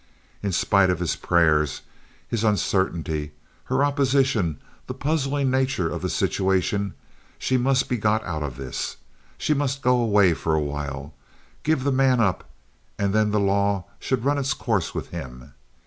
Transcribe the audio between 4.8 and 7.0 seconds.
the puzzling nature of the situation,